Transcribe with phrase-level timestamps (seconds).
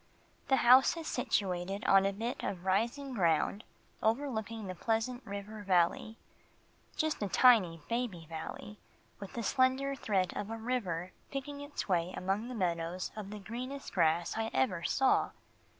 [0.47, 3.63] The house is situated on a bit of rising ground
[4.01, 6.17] overlooking the Pleasant River Valley
[6.97, 8.79] just a tiny, baby valley
[9.19, 13.93] with a slender thread of a river picking its way among meadows of the greenest
[13.93, 15.33] grass I ever saw.